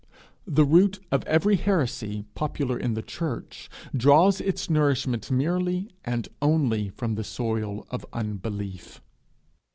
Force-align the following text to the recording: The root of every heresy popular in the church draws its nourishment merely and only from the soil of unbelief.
The 0.47 0.65
root 0.65 0.97
of 1.11 1.23
every 1.25 1.57
heresy 1.57 2.25
popular 2.33 2.75
in 2.75 2.95
the 2.95 3.03
church 3.03 3.69
draws 3.95 4.41
its 4.41 4.67
nourishment 4.67 5.29
merely 5.29 5.91
and 6.03 6.27
only 6.41 6.89
from 6.89 7.13
the 7.13 7.23
soil 7.23 7.85
of 7.91 8.03
unbelief. 8.11 8.99